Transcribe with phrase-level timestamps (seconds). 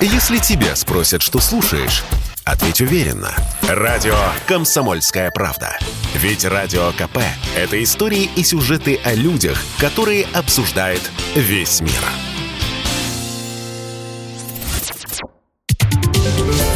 [0.00, 2.04] Если тебя спросят, что слушаешь,
[2.44, 3.34] ответь уверенно.
[3.62, 5.78] Радио «Комсомольская правда».
[6.14, 7.18] Ведь Радио КП–
[7.56, 11.00] это истории и сюжеты о людях, которые обсуждает
[11.34, 11.92] весь мир.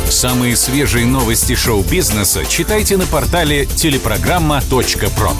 [0.08, 5.32] Самые свежие новости шоу-бизнеса читайте на портале телепрограмма.про.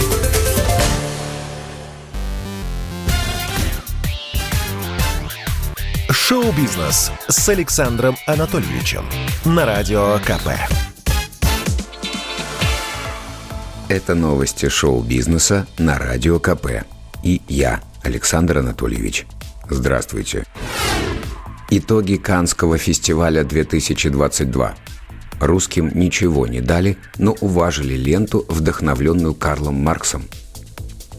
[6.13, 9.05] Шоу-бизнес с Александром Анатольевичем
[9.45, 10.49] на Радио КП.
[13.89, 16.85] Это новости шоу-бизнеса на Радио КП.
[17.23, 19.25] И я, Александр Анатольевич.
[19.69, 20.47] Здравствуйте.
[21.71, 24.75] Итоги Канского фестиваля 2022.
[25.39, 30.25] Русским ничего не дали, но уважили ленту, вдохновленную Карлом Марксом.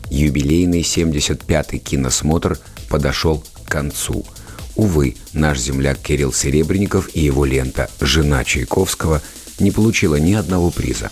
[0.09, 2.57] Юбилейный 75-й киносмотр
[2.89, 4.25] подошел к концу–
[4.81, 9.21] Увы, наш земляк Кирилл Серебренников и его лента «Жена Чайковского»
[9.59, 11.11] не получила ни одного приза.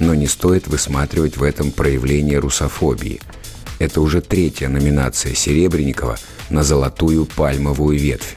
[0.00, 3.20] Но не стоит высматривать в этом проявление русофобии.
[3.78, 6.18] Это уже третья номинация Серебренникова
[6.50, 8.34] на «Золотую пальмовую ветвь».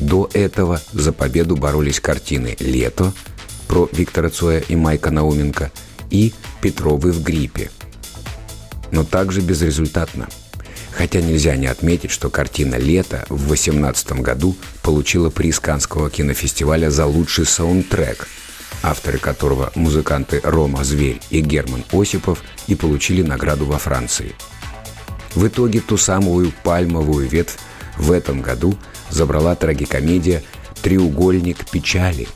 [0.00, 3.12] До этого за победу боролись картины «Лето»
[3.68, 5.70] про Виктора Цоя и Майка Науменко
[6.10, 7.70] и «Петровы в гриппе».
[8.90, 10.26] Но также безрезультатно–
[10.96, 17.06] Хотя нельзя не отметить, что картина «Лето» в 2018 году получила приз Канского кинофестиваля за
[17.06, 18.28] лучший саундтрек,
[18.82, 24.34] авторы которого музыканты Рома Зверь и Герман Осипов и получили награду во Франции.
[25.34, 27.58] В итоге ту самую пальмовую ветвь
[27.98, 28.78] в этом году
[29.10, 30.44] забрала трагикомедия
[30.82, 32.28] «Треугольник печали».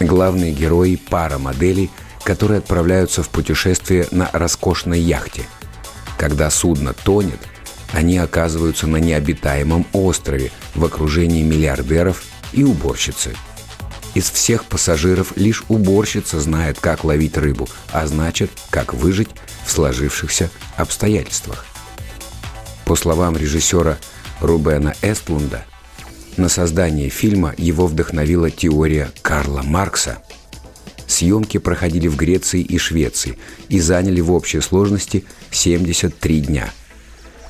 [0.00, 1.90] Главные герои– пара моделей,
[2.22, 5.42] которые отправляются в путешествие на роскошной яхте.
[6.16, 7.40] Когда судно тонет–
[7.92, 13.34] они оказываются на необитаемом острове в окружении миллиардеров и уборщицы.
[14.14, 19.30] Из всех пассажиров лишь уборщица знает, как ловить рыбу, а значит, как выжить
[19.66, 21.66] в сложившихся обстоятельствах.
[22.84, 23.98] По словам режиссера
[24.40, 25.64] Рубена Эстлунда,
[26.36, 30.18] на создание фильма его вдохновила теория Карла Маркса.
[31.06, 36.72] Съемки проходили в Греции и Швеции и заняли в общей сложности 73 дня–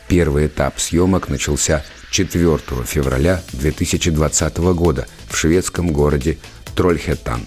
[0.09, 6.39] Первый этап съемок начался 4 февраля 2020 года в шведском городе
[6.77, 7.45] Трольхетан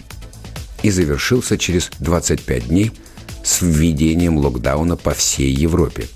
[0.84, 2.92] и завершился через 25 дней
[3.44, 6.08] с введением локдауна по всей Европе.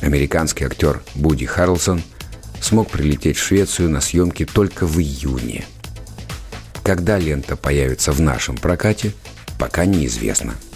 [0.00, 2.02] Американский актер Буди Харлсон
[2.60, 5.64] смог прилететь в Швецию на съемки только в июне.
[6.82, 9.12] Когда лента появится в нашем прокате,
[9.58, 10.54] пока неизвестно–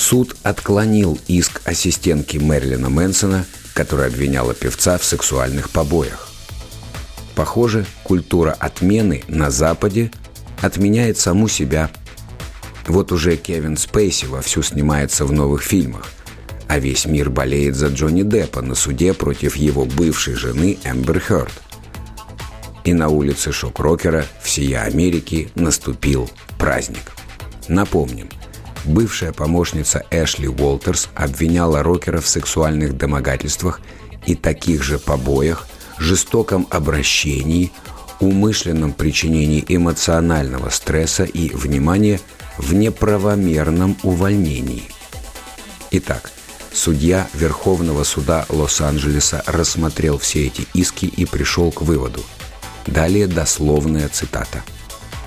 [0.00, 3.44] Суд отклонил иск ассистентки Мэрилина Мэнсона,
[3.74, 6.30] которая обвиняла певца в сексуальных побоях.
[7.34, 10.10] Похоже, культура отмены на Западе
[10.62, 11.90] отменяет саму себя.
[12.88, 16.06] Вот уже Кевин Спейси вовсю снимается в новых фильмах,
[16.66, 21.52] а весь мир болеет за Джонни Деппа на суде против его бывшей жены Эмбер Хёрд.
[22.84, 27.12] И на улице Шок-Рокера всея Америки наступил праздник.
[27.68, 28.30] Напомним–
[28.84, 33.80] Бывшая помощница Эшли Уолтерс обвиняла рокера в сексуальных домогательствах
[34.26, 35.66] и таких же побоях,
[35.98, 37.72] жестоком обращении,
[38.20, 42.20] умышленном причинении эмоционального стресса и, внимание,
[42.56, 44.90] в неправомерном увольнении.
[45.90, 46.30] Итак,
[46.72, 52.22] судья Верховного суда Лос-Анджелеса рассмотрел все эти иски и пришел к выводу.
[52.86, 54.62] Далее дословная цитата.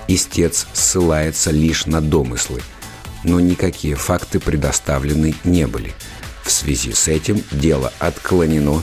[0.08, 2.60] Истец ссылается лишь на домыслы–
[3.24, 5.92] но никакие факты предоставлены не были.
[6.42, 8.82] В связи с этим дело отклонено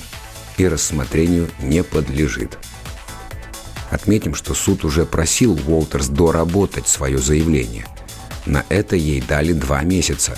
[0.57, 2.57] и рассмотрению не подлежит.
[3.89, 7.85] Отметим, что суд уже просил Уолтерс доработать свое заявление.
[8.45, 10.37] На это ей дали два месяца.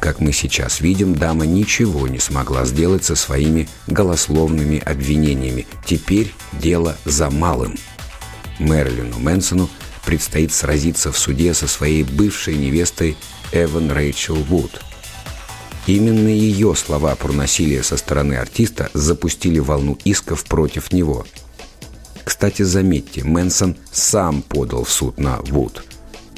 [0.00, 5.66] Как мы сейчас видим, дама ничего не смогла сделать со своими голословными обвинениями.
[5.84, 7.76] Теперь дело за малым.
[8.60, 9.68] Мэрилину Мэнсону
[10.08, 13.14] предстоит сразиться в суде со своей бывшей невестой
[13.52, 14.80] Эван Рэйчел Вуд.
[15.86, 21.26] Именно ее слова про насилие со стороны артиста запустили волну исков против него.
[22.24, 25.84] Кстати, заметьте, Мэнсон сам подал в суд на Вуд,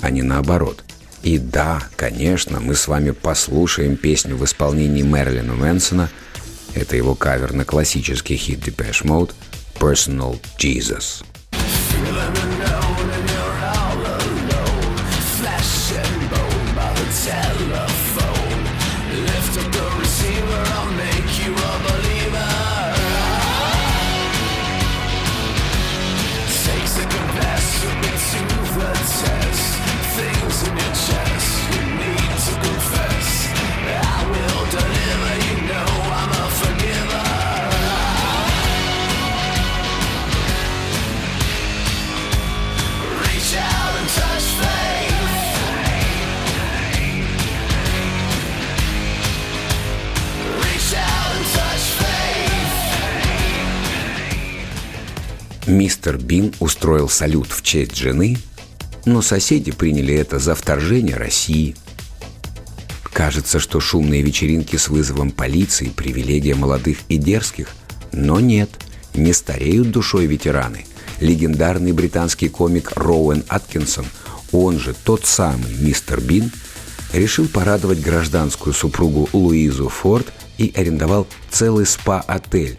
[0.01, 0.83] а не наоборот.
[1.23, 6.11] И да, конечно, мы с вами послушаем песню в исполнении Мерлина Мэнсона.
[6.75, 9.31] Это его кавер на классический хит Depeche Mode
[9.79, 11.23] «Personal Jesus».
[55.71, 58.37] Мистер Бин устроил салют в честь жены,
[59.05, 61.77] но соседи приняли это за вторжение России.
[63.13, 67.69] Кажется, что шумные вечеринки с вызовом полиции– привилегия молодых и дерзких,
[68.13, 68.69] но нет,
[69.15, 70.87] не стареют душой ветераны.
[71.21, 74.07] Легендарный британский комик Роуэн Аткинсон,
[74.51, 76.51] он же тот самый мистер Бин,
[77.13, 82.77] решил порадовать гражданскую супругу Луизу Форд и арендовал целый спа-отель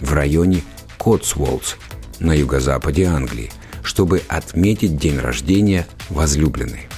[0.00, 0.62] в районе
[0.98, 1.74] Котсволдс
[2.20, 3.50] на юго-западе Англии,
[3.82, 6.88] чтобы отметить день рождения возлюбленной.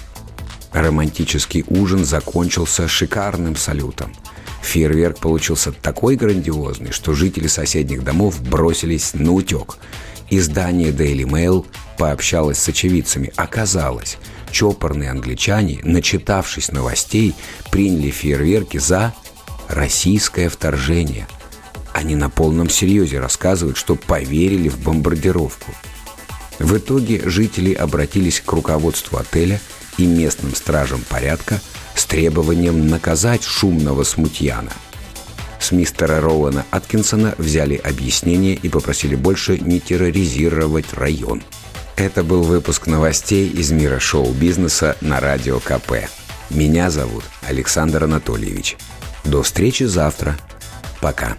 [0.73, 4.13] Романтический ужин закончился шикарным салютом.
[4.63, 9.79] Фейерверк получился такой грандиозный, что жители соседних домов бросились на утек.
[10.29, 11.65] Издание Daily Mail
[11.97, 13.33] пообщалось с очевидцами.
[13.37, 14.19] Оказалось,
[14.51, 17.35] чопорные англичане, начитавшись новостей,
[17.71, 19.15] приняли фейерверки за
[19.69, 21.27] российское вторжение.
[21.97, 25.73] Они на полном серьезе рассказывают, что поверили в бомбардировку.
[26.59, 29.59] В итоге жители обратились к руководству отеля
[29.97, 31.59] и местным стражам порядка
[31.95, 34.73] с требованием наказать шумного смутьяна.
[35.59, 41.43] С мистера Роуэна Аткинсона взяли объяснение и попросили больше не терроризировать район.
[41.97, 46.11] Это был выпуск новостей из мира шоу-бизнеса на Радио КП.
[46.51, 48.77] Меня зовут Александр Анатольевич.
[49.25, 50.37] До встречи завтра.
[51.01, 51.39] Пока.